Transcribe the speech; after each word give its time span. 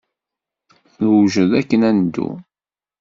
Newjed 1.01 1.51
akken 1.59 1.81
ad 1.89 1.93
neddu. 1.97 2.29